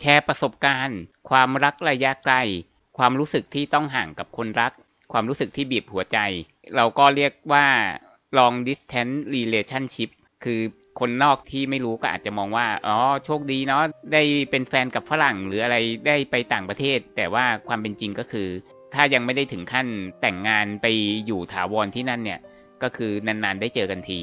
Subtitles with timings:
[0.00, 1.00] แชร์ประสบการณ์
[1.30, 2.34] ความรักระยะไกล
[2.98, 4.72] ความรู้สึกที่ต้องห่างกับคนรัก
[5.12, 6.18] ความรู้สึกที่บีบหัวใจ
[6.76, 7.66] เราก็เรียกว่า
[8.38, 10.10] long distance relationship
[10.44, 10.60] คือ
[11.00, 13.82] คนนอกที่ไม่รู้ก็อาจจะมองว่า อ๋อ โชคดีเนาะ
[14.12, 18.48] ได้เป็นแฟนกับฝรั่งหรืออะไร ได้ไปต่างประเทศ แต่ว่าความเป็นจริงก็คือ
[18.94, 19.86] ถ้ายังไม่ได้ถึงขั้น
[20.20, 20.86] แต่งงานไป
[21.26, 22.40] อยู่ถาวรที่นั่นเนี่ย
[22.82, 24.20] ก็คือนานๆได้เจอกันที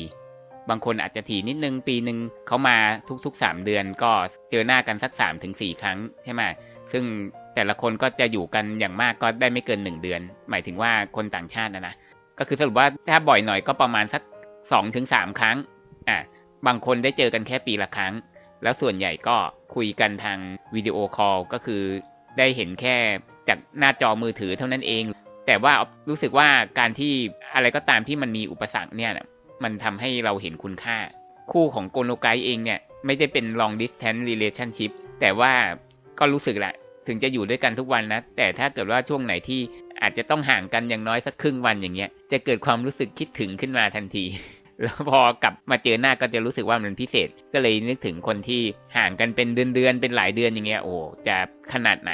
[0.70, 2.18] บางคนอาจจะถี่นิดนึงปีหนึ่ง
[2.48, 2.77] เขามา
[3.25, 4.11] ทุกๆ3เดือนก็
[4.52, 6.41] เจอหน้ากันสัก3ถึง4ครั้งใช่ไหม
[6.91, 7.04] ซึ่ง
[7.55, 11.96] แต่ละคนก็จะอยู่กันอย่างมากก็ได้ไม่เกิน1เดือน หมายถึงว่าคนต่างชาตินะนะ
[12.39, 14.21] ก็คือสรุปว่าถ้าบ่อยหน่อยก็ประมาณสัก
[14.60, 15.57] 2ถึง3ครั้ง
[16.10, 16.19] อะ
[16.68, 18.14] บางคนได้เจอกันแค่ปีละครั้ง
[18.64, 19.38] แล้วส่วนใหญ่ก็
[19.75, 20.39] คุยกันทาง
[20.75, 21.82] วิดีโอคอลก็คือ
[22.38, 22.97] ได้เห็นแค่
[23.47, 25.04] จากหน้าจอมือถือเท่านั้นเอง
[25.47, 25.74] แต่ว่า
[26.10, 26.47] รู้สึกว่า
[26.80, 27.11] การที่
[27.55, 29.11] อะไรก็ตามที่มันมีอุปสรรคเนี่ย
[29.64, 30.98] มันทำให้เราเห็นคุณค่า
[31.52, 35.52] คู่ของโกโนไกเองเนี่ย ไม่ได้เป็น long distance relationship แต่ว่า
[36.20, 36.73] ก็รู้สึกแหละ
[37.08, 39.59] ถึงจะอยู่ด้วยกันทุกวันนะ แต่ถ้าเกิดว่าช่วงไหนที่
[40.02, 44.25] อาจจะต้องห่างกันอย่างน้อยสักครึ่งวันอย่างเงี้ย จะเกิดความรู้สึกคิดถึงขึ้นมาทันที
[44.81, 48.61] แล้วพอกลับมาเจอหน้าก็จะรู้สึกว่ามันพิเศษ ก็เลยนึกถึงคนที่
[48.97, 50.94] ห่างกันเป็นเดือนๆเป็นหลายเดือนอย่างเงี้ย โอ้
[51.27, 51.36] จะ
[51.73, 52.11] ขนาดไหน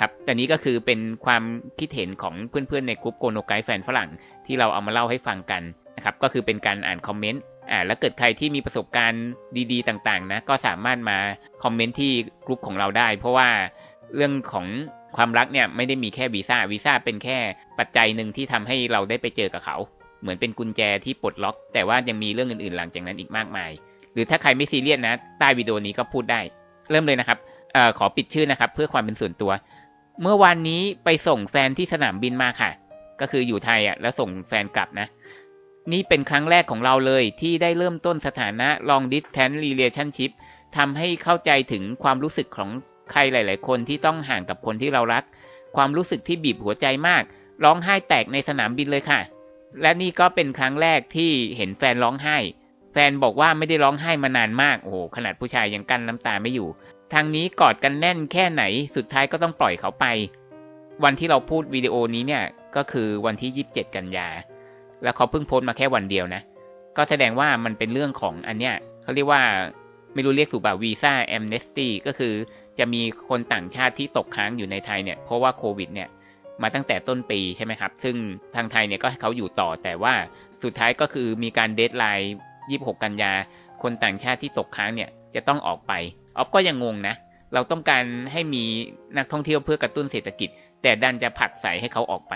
[0.00, 1.42] ครับแต่นี้ก็คือเป็นความ
[1.78, 4.10] คิดเห็นของเพื่อนๆในกลุ่มโกโนไกแฟนฝรั่ง
[4.46, 5.62] ที่เราเอามาเล่าให้ฟังกัน
[6.04, 9.24] นะครับ ก็คือเป็นการอ่านคอมเมนต์อ่าแล้วเกิดใครที่มีประสบการณ์
[9.72, 11.18] ดี ๆ ต่างๆ นะ ก็สามารถมา
[11.62, 12.12] คอมเมนต์ที่
[12.46, 13.48] กลุ่มของเราได้ เพราะว่า
[14.14, 14.66] เรื่องของ
[15.16, 17.38] ความรักเนี่ยไม่ได้มีแค่วีซ่าวีซ่าเป็นแค่
[17.78, 19.76] ปัจจัยหนึ่งที่ทำให้เราได้ไปเจอกับเขา
[20.22, 23.70] เหมือนเป็นกุญแจที่ปลดล็อก แต่ว่ายังมีเรื่องอื่นๆ หลังจากนั้นอีกมากมาย
[24.12, 26.40] หรือถ้าใครไม่ซีเรียสนะ ใต้วิดีโอนี้ก็พูดได้
[26.90, 27.38] เริ่มเลยนะครับ
[27.76, 29.52] ออขอปิดชื่อนะครับ เพื่อความเป็นส่วนตัว
[30.22, 32.70] เมื่อวานนี้ไปส่งแฟนที่สนามบินมาค่ะ
[33.20, 35.06] ก็คืออยู่ไทยอะแล้วส่งแฟนกลับนะ
[35.92, 40.30] นี่เป็นครั้งแรกของเราเลยที่ได้เริ่มต้นสถานะ long distance relationship
[40.76, 42.70] ทำให้เข้าใจถึงความรู้สึกของ
[43.10, 45.24] ใครหลาย ๆ คนที่ต้องห่างกับคนที่เรารัก
[45.76, 47.22] ความรู้สึกที่บีบหัวใจมาก
[47.64, 49.20] ร้องไห้แตกในสนามบินเลยค่ะ
[49.82, 52.38] และนี่ก็เป็นครั้งแรกที่เห็นแฟนร้องไห้
[52.92, 56.68] แฟนบอกว่าไม่ได้ร้องไห้มานานมาก โอ้โห ขนาดผู้ชายยังกั้นน้ำตาไม่อยู่
[57.12, 58.62] ทางนี้กอดกันแน่นแค่ไหน
[58.96, 60.06] สุดท้ายก็ต้องปล่อยเขาไป
[61.04, 62.44] วันที่เราพูดวิดีโอนี้เนี่ย
[62.76, 64.28] ก็คือวันที่ 27 กันยา
[65.04, 66.42] แล้วเขาเพิ่งโพสต์มาแค่วันเดียวนะ
[66.96, 69.42] ก็แสดงว่ามันเป็นเรื่องของอันเนี้ยเขาเรียกว่า
[70.14, 72.34] ไม่รู้เรียกถูกป่าวีซ่าแอมเนสตี้ก็คือ
[72.78, 76.08] จะมีคนต่างชาติที่ตกค้างอยู่ในไทยเนี่ยเพราะว่าโควิดเนี่ย
[76.62, 78.16] มาตั้งแต่ต้นปีใช่ไหมครับ ซึ่ง
[78.54, 80.14] ทางไทยเนี่ยก็ให้เขาอยู่ต่อแต่ว่า
[80.62, 83.32] สุดท้ายก็คือมีการเดทไลน์ 26 กันยา
[83.82, 85.92] คนต่างชาติที่ตกค้างเนี่ยจะต้องออกไป
[86.36, 87.14] ออฟก็ยังงงนะ
[87.54, 88.64] เราต้องการให้มี
[89.16, 90.48] นักท่องเที่ยวเพื่อกระตุ้นเศรษฐกิจ
[90.82, 92.34] แต่ดันจะผลักใส่ให้เขาออกไป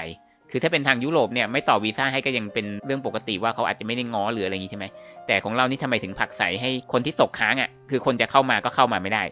[0.50, 4.86] คือถ้าเป็นทางยุโรปเนี่ยไม่ต่อวีซ่าให้ก็ยังเป็นเรื่องปกติว่าเขาอาจจะไม่ได้ง้อหรืออะไรอย่างนี้ใช่ไหม
[5.26, 9.22] แต่ของเรานี่ทำไมถึงผักใส่ให้คนที่ตกค้างอะคือคนจะเข้ามาก็เข้ามาไม่ได้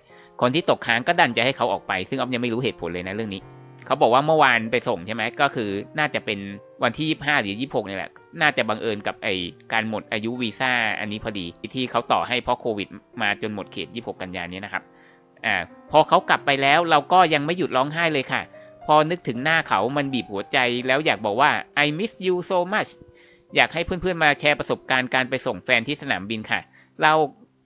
[0.41, 3.43] คนที่ตกค้างก็ดันจะให้เขาออกไป ซึ่งออฟยังไม่รู้เหตุผลเลยนะเรื่องนี้
[3.87, 6.39] เขาบอกว่าเมื่อวานไปส่งใช่ไหมก็คือน่าจะเป็น
[6.83, 8.11] วันที่ 25 หรือ 26นี่แหละ
[8.41, 9.29] น่าจะบังเอิญกับไอ
[9.73, 12.89] การหมดอายุวีซ่าอันนี้พอดีที่เขาต่อให้เพราะโควิด
[13.23, 14.83] มาจนหมดเขต 26 กันยานนี้นะครับ
[15.47, 15.57] อ่า
[15.91, 18.43] พอเขากลับไปแล้วเราก็ยังไม่หยุดร้องไห้เลยค่ะ
[18.87, 21.51] พอนึกถึงหน้าเขามันบีบหัวใจแล้วอยากบอกว่า
[21.85, 22.91] I miss you so much
[23.57, 26.61] อยากให้เพื่อนๆมาแชร์ประสบการณ์การไปส่งแฟนที่สนามบินค่ะ
[27.03, 27.13] เรา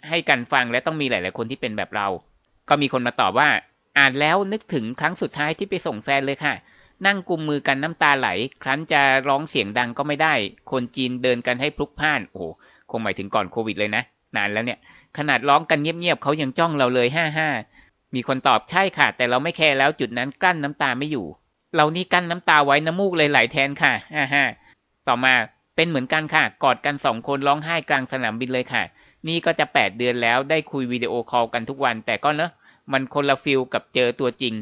[0.09, 2.09] ให้กันฟังและต้องมีหลาย ๆ คนที่เป็นแบบเรา
[2.69, 3.49] ก็มีคนมาตอบว่า
[3.99, 6.55] อ่านแล้วนึกถึงครั้งสุดท้ายที่ไปส่งแฟนเลยค่ะ
[7.07, 8.29] นั่งกุมมือกันน้ำตาไหล
[8.63, 10.35] ครั้นจะร้องเสียงดังก็ไม่ได้
[10.71, 12.45] คนจีนเดินกันให้พลุกพล่าน โอ้
[12.91, 14.03] คงหมายถึงก่อนโควิดเลยนะ
[14.37, 14.79] นานแล้วเนี่ย
[15.19, 17.49] ขนาดร้องกันเงียบ ๆเขายังจ้องเราเลย ห้าห้า
[18.15, 21.27] มีคนตอบใช่ค่ะ แต่เราไม่แคร์แล้วจุดนั้นกลั้นน้ำตาไม่อยู่
[21.77, 24.45] เรานี่กั้นน้ำตาไว้น้ำมูกเลยไหลแทนค่ะฮ่าฮ่า
[25.09, 25.35] ต่อมา
[25.77, 28.83] เป็นเหมือนกันค่ะ กอดกันสองคนร้องไห้กลางสนามบินเลยค่ะ
[29.29, 32.53] นี่ก็จะแปดเดือนแล้วได้คุยวิดีโอคอลกันทุกวัน แต่ก็เนอะ
[32.93, 34.55] มันคนละ feel กับเจอตัวจริง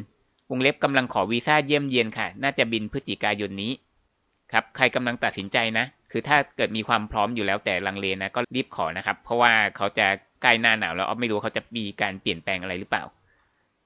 [0.49, 3.71] วงเล็บกำลังขอวีซ่าเยี่ยมเยียนค่ะ น่าจะบินพฤศจิกายนนี้
[4.51, 10.07] ครับ ใครกำลังตัดสินใจนะ คือถ้าเกิดมีความพร้อมอยู่แล้วแต่ลังเลนะก็รีบขอนะครับ เพราะว่าเขาจะ
[10.41, 13.03] ใกล้หน้าหนาวแล้วออฟไม่รู้เขาจะมีการเปลี่ยนแปลงอะไรหรือเปล่า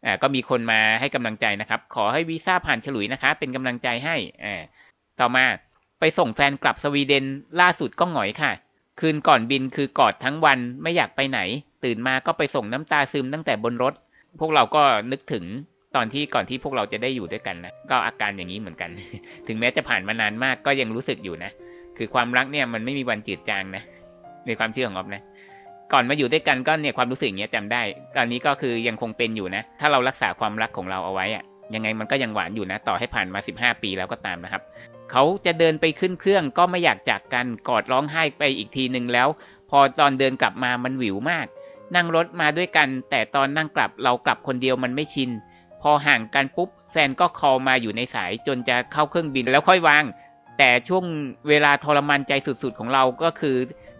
[0.05, 4.61] อ่าก็มีคนมาให้กำลังใจนะครับ ขอให้วีซ่าผ่านฉลุยนะคะ เป็นกำลังใจให้อ่า
[5.19, 5.45] ต่อมา
[5.99, 7.25] ไปส่งแฟนกลับสวีเดน
[7.61, 8.51] ล่าสุดก็หงอยค่ะ
[8.99, 11.39] คืนก่อนบินคือกอดทั้งวันไม่อยากไปไหน
[11.83, 13.93] ตื่นมาก็ไปส่งน้ำตาซึมตั้งแต่บนรถ
[14.39, 15.43] พวกเราก็นึกถึง
[15.95, 18.89] ตอนที่ก่อนที่พวกเราจะได้อยู่ด้วยกันนะก็อาการอย่างนี้เหมือนกัน
[19.47, 21.51] ถึงแม้จะผ่านมานานมากก็ยังรู้สึกอยู่นะ
[21.97, 23.83] คือความรักเนี่ยมันไม่มีวันจืดจางนะ
[24.47, 25.23] ในความเชื่อของออฟนะ
[25.93, 27.81] ก่อนมาอยู่ด้วยกันก็เนี่ยความรู้สึกอย่างเงี้ยจำได้
[28.17, 31.43] ตอนนี้ก็คือยังคงเป็นอยู่นะ ถ้าเรารักษาความรักของเราเอาไว้อะ
[31.73, 34.63] ยังไงมันก็ยังหวานอยู่นะ ต่อให้ผ่านมา 15 ปีแล้วก็ตามนะครับ
[35.11, 39.27] เขาจะเดินไปขึ้นเครื่องก็ไม่อยากจากกันกอดร้องไห้ไปอีกทีหนึ่งแล้ว
[39.69, 41.45] พอตอนเดินกลับมามันหวิวมาก
[41.95, 45.29] นั่งรถมาด้วยกัน แต่ตอนนั่งกลับเรากลับคนเดียวมันไม่ชิน
[45.81, 50.03] พอห่างกันปุ๊บ แฟนก็คอลมาอยู่ในสายจนจะเข้าเครื่องบินแล้วค่อยวาง
[50.57, 51.05] แต่ช่วง
[51.49, 53.55] เวลาทรมานใจสุดๆของเราก็คือ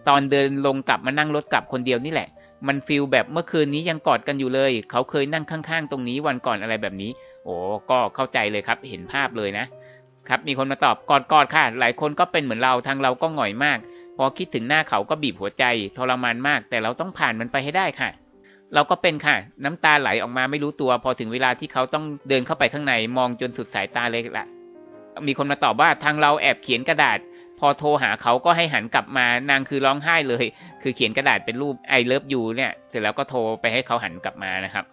[0.08, 2.28] ตอนเดินลงกลับมานั่งรถกลับคนเดียวนี่แหละ
[2.66, 7.10] มันฟีลแบบเมื่อคืนนี้ยังกอดกันอยู่เลย เขาเคยนั่งข้างๆ ตรงนี้วันก่อนอะไรแบบนี้
[7.44, 7.54] โอ้
[7.90, 9.66] ก็เข้าใจเลยครับ เห็นภาพเลยนะ
[10.28, 13.78] ครับ มีคนมาตอบกอดกอดค่ะ หลายคนก็เป็นเหมือนเราทางเราก็หงอยมาก
[14.16, 15.64] พอคิดถึงหน้าเขาก็บีบหัวใจ
[15.96, 18.10] ทรมานมาก แต่เราต้องผ่านมันไปให้ได้ค่ะ
[18.74, 24.46] เราก็เป็นค่ะ น้ำตาไหลออกมาไม่รู้ตัว พอถึงเวลาที่เขาต้องเดินเข้าไปข้างในมองจนสุดสายตาเลยละ
[25.26, 27.18] มีคนมาตอบว่าทางเราแอบเขียนกระดาษ
[27.58, 30.44] พอโทรหาเขาก็ให้หันกลับมานางคือร้องไห้เลย
[30.82, 34.84] คือเขียนกระดาษเป็นรูป I love you เนี่ย เสร็จแล้วก็โทรไปให้เขาหันกลับมานะครับ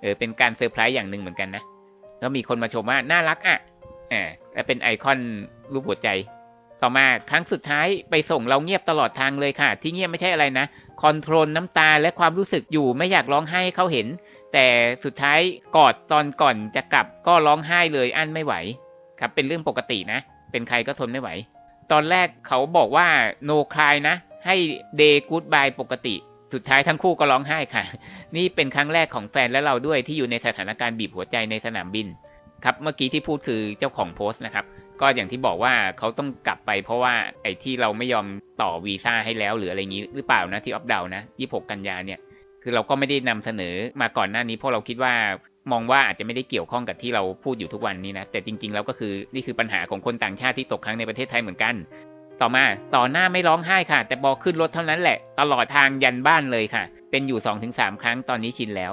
[0.00, 1.62] เออเป็นการเซอร์ไพรส์อย่างหนึ่งเหมือนกันนะ
[2.22, 3.58] ก็มีคนมาชมว่าน่ารักอะ
[4.12, 5.18] อ่าและเป็นไอคอน
[5.72, 6.08] รูปหัวใจ
[6.82, 10.66] ต่อมาครั้งสุดท้ายไปส่งเราเงียบตลอดทางเลยค่ะ ที่เงียบไม่ใช่อะไรนะ
[11.02, 14.06] control น้ำตาและความรู้สึกอยู่ไม่อยากร้องไห้ให้เขาเห็น
[14.52, 14.66] แต่
[15.04, 15.40] สุดท้าย
[15.76, 18.54] กอดตอนก่อนจะกลับก็ร้องไห้เลยอั้นไม่ไหว
[19.20, 20.20] ครับเป็นเรื่องปกตินะ
[20.50, 21.28] เป็นใครก็ทนไม่ไหว
[21.92, 23.06] ตอนแรกเขาบอกว่า
[23.48, 24.16] no cry นะ
[24.46, 24.56] ให้
[25.00, 26.14] say goodbye ปกติ
[26.52, 27.84] สุดท้ายทั้งคู่ก็ร้องไห้ค่ะ
[28.36, 32.06] นี่เป็นครั้งแรกของแฟนและเราด้วยที่อยู่ในสถานการณ์บีบหัวใจในสนามบิน
[32.64, 34.66] ครับเมื่อกี้ที่พูดคือเจ้าของโพสต์นะครับ
[35.00, 38.26] ก็อย่างที่บอกว่าเขาต้องกลับไปเพราะว่าไอ้ที่เราไม่ยอม
[38.62, 42.18] ต่อวีซ่าให้แล้วหรืออะไรงี้หรือเปล่านะที่ออฟเดานะ 26 กันยาเนี่ย
[42.62, 45.14] คือเราก็ไม่ได้นำเสนอมาก่อนหน้านี้เพราะเราคิดว่า
[45.72, 51.74] มองว่าอาจจะไม่ได้เกี่ยวข้องกับที่เราพูดอยู่ทุกวันนี้นะ แต่จริง ๆ แล้วก็คือนี่คือปัญหาของคนต่างชาติที่ตกค้างในประเทศไทยเหมือนกัน
[52.40, 52.64] ต่อมา
[52.94, 57.38] ต่อหน้าไม่ร้องไห้ค่ะ แต่บอกขึ้นรถเท่านั้นแหละ ตลอดทางยันบ้านเลยค่ะ เป็นอยู่
[57.70, 58.92] 2-3ครั้งตอนนี้ชินแล้ว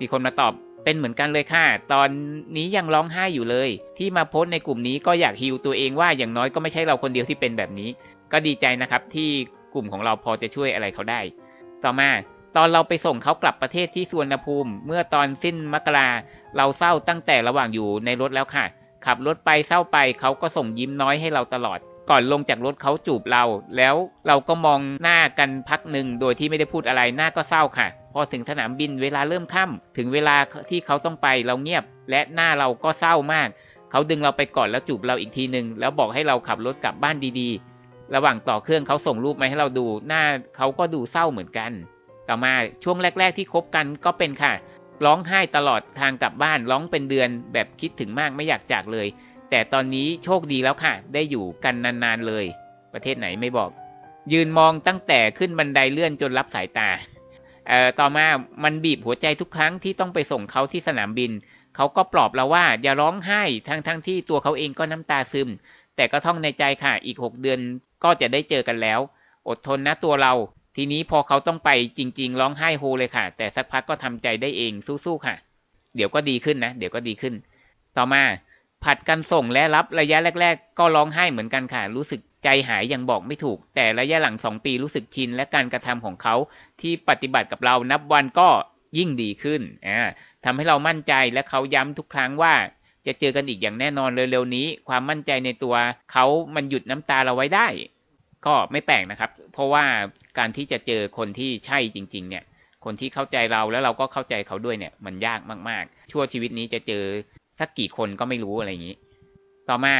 [0.00, 0.52] มีคนมาตอบ
[0.84, 2.08] เป็นเหมือนกันเลยค่ะ ตอน
[2.56, 3.68] นี้ยังร้องไห้อยู่เลย
[3.98, 7.90] ที่มาโพสในกลุ่มนี้ก็อยากฮิวตัวเองว่าอย่างน้อยก็ไม่ใช่เราคนเดียวที่เป็นแบบนี้
[8.32, 9.28] ก็ดีใจนะครับที่
[9.74, 11.20] กลุ่มของเราพอจะช่วยอะไรเขาได้
[11.84, 12.08] ต่อมา
[12.56, 16.08] ตอนเราไปส่งเขากลับประเทศที่สวนภูมิ เมื่อตอนสิ้นมกรา
[16.56, 18.64] เราเศร้าตั้งแต่ระหว่างอยู่ในรถแล้วค่ะ
[19.06, 21.78] ขับรถไปเศร้าไปเขาก็ส่งยิ้มน้อยให้เราตลอด
[22.10, 23.44] ก่อนลงจากรถเขาจูบเรา
[23.76, 23.94] แล้ว
[24.26, 30.36] เราก็มองหน้ากันพักหนึ่งโดยที่ไม่ได้พูดอะไรหน้าก็เศร้าค่ะ พอถึงสนามบินเวลาเริ่มค่ำถึงเวลา
[30.70, 33.48] ที่เขาต้องไปเราเงียบ และหน้าเราก็เศร้ามาก
[33.90, 40.22] เขาดึงเราไปก่อนแล้วจูบเราอีกทีหนึ่งแล้วบอกให้เราขับรถกลับบ้านดีๆ ระหว่างต่อเครื่องเขาส่งรูปมาให้เราดู หน้า
[40.56, 41.72] เขาก็ดูเศร้าเหมือนกัน
[42.28, 42.52] ต่อมา
[42.84, 44.52] ช่วงแรก ๆ ที่คบกันก็เป็นค่ะ
[45.04, 49.06] ร้องไห้ตลอดทางกลับบ้านร้องเป็นเดือนแบบคิดถึงมากไม่อยากจากเลย
[49.50, 52.44] แต่ตอนนี้โชคดีแล้วค่ะ ได้อยู่กันนานๆเลย
[52.92, 53.70] ประเทศไหนไม่บอก
[54.32, 56.88] ยืนมองตั้งแต่ขึ้นบันไดเลื่อนจนรับสายตา
[57.68, 58.26] เอ่อต่อมา
[58.64, 61.32] มันบีบหัวใจทุกครั้งที่ต้องไปส่งเขาที่สนามบิน
[61.76, 65.48] เขาก็ปลอบเราว่าอย่าร้องไห้ทั้งทั้งที่ตัวเขาเองก็น้ำตาซึม
[65.96, 67.60] แต่ก็ท่องในใจค่ะอีก6เดือน
[68.04, 69.00] ก็จะได้เจอกันแล้ว
[69.48, 70.32] อดทนนะตัวเรา
[70.76, 75.34] ทีนี้พอเขาต้องไปจริง ๆ ร้องไห้โฮเลยค่ะ แต่สักพักก็ทำใจได้เองสู้ๆค่ะ
[75.96, 77.34] เดี๋ยวก็ดีขึ้นนะ เดี๋ยวก็ดีขึ้น
[77.96, 78.22] ต่อมา
[78.84, 86.34] ผัดกันส่งและรับระยะแรก ๆ ก็ร้องไห้เหมือนกันค่ะ รู้สึกใจหายยังบอกไม่ถูก แต่ระยะหลังสองปีรู้สึกชิน และการกระทำของเขา
[86.80, 88.48] ที่ปฏิบัติกับเรานับวันก็
[88.98, 89.98] ยิ่งดีขึ้นอ่า
[90.44, 92.54] ทำให้เรามั่นใจและเขาย้ำทุกครั้งว่า
[93.06, 95.74] จะเจอกันอีกอย่างแน่นอนเร็วๆนี้ ความมั่นใจในตัว
[96.12, 97.66] เขามันหยุดน้ำตาเราไว้ได้
[98.46, 99.84] ก็ไม่แปลกนะครับ เพราะว่า
[100.38, 102.44] การที่จะเจอคนที่ใช่จริง ๆ เนี่ย
[102.84, 107.04] คนที่เข้าใจเราแล้วเราก็เข้าใจเขาด้วยเนี่ย มันยากมากๆ ชั่วชีวิตนี้จะเจอ
[107.60, 108.96] สักกี่คนก็ไม่รู้อะไรอย่างนี้
[109.68, 109.94] ต่อมา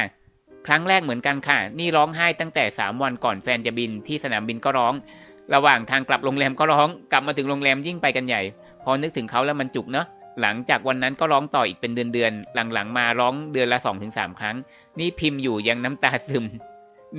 [0.67, 4.93] ครั้งแรกเหมือนกันค่ะ นี่ร้องไห้ตั้งแต่สามวันก่อนแฟนจะบินที่สนามบินก็ร้อง
[5.55, 8.41] ระหว่างทางกลับโรงแรมก็ร้อง กลับมาถึงโรงแรมยิ่งไปกันใหญ่
[8.83, 10.07] พอนึกถึงเขาแล้วมันจุกเนาะ
[10.41, 14.55] หลังจากวันนั้นก็ร้องต่ออีกเป็นเดือนๆหลังๆมาร้องเดือนละสองถึงสามครั้ง
[14.99, 16.45] นี่พิมพ์อยู่ยังน้ำตาซึม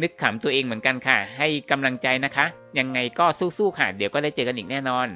[0.02, 2.46] นึกขำตัวเองเหมือนกันค่ะ ให้กำลังใจนะคะ
[2.78, 3.26] ยังไงก็
[3.58, 5.08] สู้ๆค่ะ เดี๋ยวก็ได้เจอกันอีกแน่นอน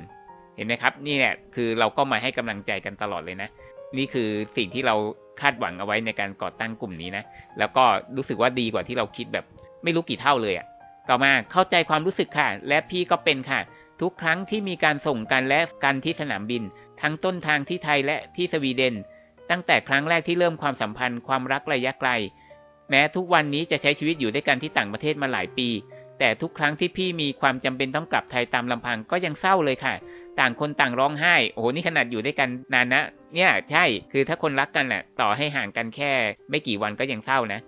[0.56, 3.48] เห็นไหมครับ นี่แหละคือเราก็มาให้กำลังใจกันตลอดเลยนะ
[3.96, 4.94] นี่คือสิ่งที่เรา
[5.40, 7.24] คาดหวังเอาไว้ในการก่อตั้งกลุ่มนี้นะ
[7.58, 7.84] แล้วก็
[8.16, 9.44] รู้สึกว่าดีกว่าที่เราคิดแบบ
[9.84, 10.66] ไม่รู้กี่เท่าเลยอะ่ะ
[11.08, 13.60] ต่อมาเข้าใจความรู้สึกค่ะ และพี่ก็เป็นค่ะ
[14.00, 16.62] ทุกครั้งที่มีการส่งกันและกันที่สนามบิน
[17.00, 18.94] ทั้งต้นทางที่ไทยและที่สวีเดน
[19.50, 22.10] ตั้งแต่ครั้งแรกที่เริ่มความสัมพันธ์ความรักระยะไกล
[22.90, 25.68] แม้ทุกวันนี้จะใช้ชีวิตอยู่ด้วยกันที่ต่างประเทศมาหลายปี
[26.18, 29.94] แต่ทุกครั้งที่พี่มีความจำเป็นต้องกลับไทยตามลำพังก็ยังเศร้าเลยค่ะ
[30.40, 33.02] ต่างคนต่างร้องไห้ โอ้โหนี่ขนาดอยู่ด้วยกันนานนะ
[33.34, 36.12] เนี่ยใช่ คือถ้าคนรักกันแหละต่อให้ห่างกันแค่
[36.50, 37.60] ไม่กี่วันก็ยังเศร้านะ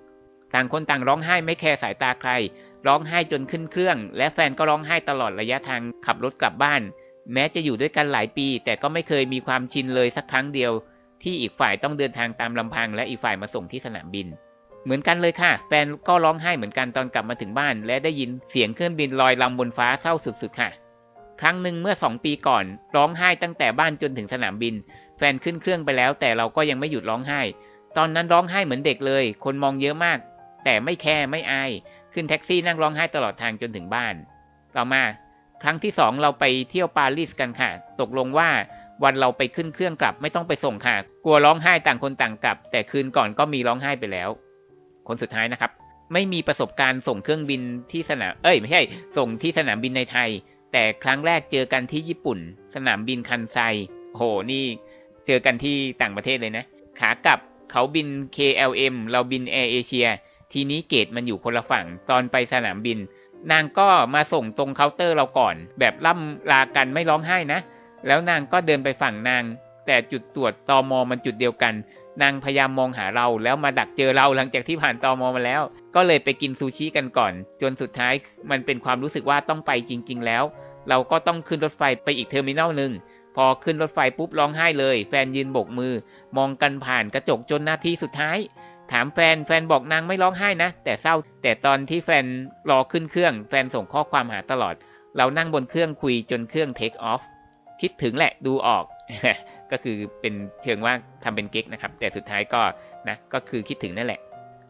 [0.55, 2.31] ต่างคนต่างร้องไห้ไม่แคร์สายตาใคร
[2.87, 6.83] ร้องไห้จนขึ้นเครื่อง และแฟนก็ร้องไห้ตลอดระยะทางขับรถกลับบ้าน
[7.33, 10.73] แม้จะอยู่ด้วยกันหลายปี แต่ก็ไม่เคยมีความชินเลยสักครั้งเดียว
[11.23, 14.27] ที่อีกฝ่ายต้องเดินทางตามลำพัง และอีกฝ่ายมาส่งที่สนามบิน
[14.85, 20.71] เหมือนกันเลยค่ะ แฟนก็ร้องไห้เหมือนกันตอนกลับมาถึงบ้าน และได้ยินเสียงเครื่องบินลอยลำบนฟ้าเศร้าสุดๆค่ะ
[21.41, 22.65] ครั้งหนึ่งเมื่อสองปีก่อน
[22.97, 24.75] ร้องไห้ตั้งแต่บ้านจนถึงสนามบิน
[25.19, 27.41] แฟนขึ้นเครื่องไปแล้ว แต่เราก็ยังไม่หยุดร้องไห้
[27.97, 30.19] ตอนนั้นร้องไห้เหมือนเด็กเลย คนมองเยอะมาก
[30.65, 31.71] แต่ไม่แคร์ไม่อาย
[32.13, 34.15] ขึ้นแท็กซี่นั่งร้องไห้ตลอดทางจนถึงบ้าน
[34.77, 35.03] ต่อมา
[35.63, 37.71] ครั้งที่สองเราไปเที่ยวปารีสกันค่ะ
[38.01, 38.49] ตกลงว่า
[39.05, 44.31] วันเราไปขึ้นเครื่องกลับไม่ต้องไปส่งค่ะ กลัวร้องไห้ต่างคนต่างกลับ แต่คืนก่อนก็มีร้องไห้ไปแล้ว
[45.09, 45.71] คนสุดท้ายนะครับ
[46.13, 48.83] ไม่มีประสบการณ์ส่งเครื่องบินที่สนามเอ้ยไม่ใช่
[49.17, 50.31] ส่งที่สนามบินในไทย
[50.73, 52.39] แต่ครั้งแรกเจอกันที่ญี่ปุ่น
[52.75, 53.59] สนามบินคันไซ
[54.17, 54.65] โหนี่
[55.27, 56.65] เจอกันที่ต่างประเทศเลยนะ
[57.01, 57.39] ขากลับ
[57.71, 60.07] เขาบิน KLM เราบินแอร์เอเชีย
[60.53, 62.99] ทีนี้ gate มันอยู่คนละฝั่งตอนไปสนามบิน
[63.53, 67.61] นางก็มาส่งตรงเคาน์เตอร์เราก่อน แบบล่ำลากันไม่ร้องไห้นะ
[68.07, 69.43] แล้วนางก็เดินไปฝั่งนาง
[69.87, 71.75] แต่จุดตรวจตอมอมันจุดเดียวกัน
[72.23, 75.63] นางพยายามมองหาเราแล้วมาดักเจอเราหลังจากที่ผ่านตอมอมาแล้ว
[75.95, 78.15] ก็เลยไปกินซูชิกันก่อน จนสุดท้าย
[78.51, 80.45] มันเป็นความรู้สึกว่าต้องไปจริง ๆ แล้ว
[80.89, 82.93] เราก็ต้องขึ้นรถไฟไปอีก terminal หนึ่ง
[83.37, 85.93] พอขึ้นรถไฟปุ๊บร้องไห้เลย แฟนยืนโบกมือ
[86.37, 88.39] มองกันผ่านกระจกจนนาทีสุดท้าย
[88.91, 92.27] ถามแฟนแฟนบอกนางไม่ร้องไห้นะ แต่เศร้า แต่ตอนที่แฟน
[92.71, 94.75] รอขึ้นเครื่อง แฟนส่งข้อความหาตลอด
[95.17, 97.23] เรานั่งบนเครื่องคุยจนเครื่องเทคออฟ
[97.81, 98.85] คิดถึงแหละดูออก
[99.73, 100.93] ก็คือเป็นเชิงว่า
[101.25, 102.61] ทำเป็นเก๊กนะครับ แต่สุดท้ายก็
[103.09, 104.21] นะก็คือคิดถึงนั่นแหละ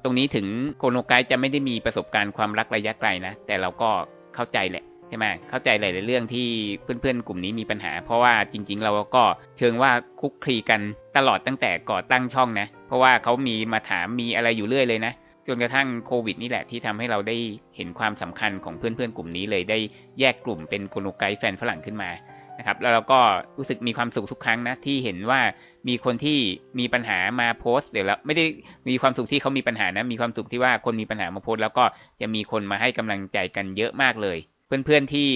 [0.04, 0.46] ตรงนี้ถึง
[0.78, 3.90] โคโนไกจะไม่ได้มีประสบการณ์ความรักระยะไกลนะแต่เราก็
[4.34, 6.46] เข้าใจแหละใช่ไหมเข้าใจหลายๆเรื่องที่
[6.82, 9.24] เพื่อนๆ กลุ่มนี้มีปัญหา เพราะว่าจริง ๆ เราก็
[9.58, 9.90] เชิงว่า
[10.20, 10.80] คุกคลีกัน
[11.16, 15.12] ตลอดตั้งแต่ก่อตั้งช่องนะ เพราะว่าเขามีมาถามมีอะไรอยู่เรื่อยเลยนะ
[15.48, 17.36] จนกระทั่งโควิดนี่แหละที่ทำให้เราได้
[17.76, 19.78] เห็นความสำคัญของเพื่อนๆ กลุ่มนี้เลยได้
[20.20, 22.10] แยกกลุ่มเป็นโคโนไกด์แฟนฝรั่งขึ้นมา
[22.58, 23.20] นะครับ แล้วเราก็
[23.58, 25.40] รู้สึกมีความสุขทุกครั้งนะที่เห็นว่า
[25.88, 26.38] มีคนที่
[26.78, 28.44] มีปัญหามาโพสต์เดี๋ยวแล้วไม่ได้
[28.88, 31.84] มีความสุขที่เขามีปัญหานะมีความสุขที่ว่าคนมีปัญหามาโพสต์แล้วก็
[32.20, 35.28] จะมีคนมาให้กำลังใจกันเยอะมากเลย เพื่อนๆที่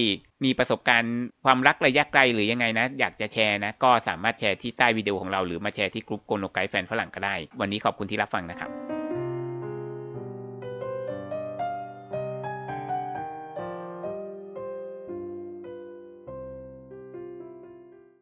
[0.45, 8.96] มีประสบการณ์ความรักระยะไกลหรือยังไงนะ อยากจะแชร์นะ ก็สามารถแชร์ที่ใต้วิดีโอของเราหรือมาแชร์ที่กลุ่มโกโนไกด์แฟนฝรั่งก็ได้ วันนี้ขอบคุณที่รับฟังนะครับ